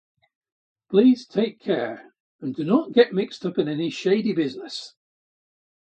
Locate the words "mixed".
3.13-3.45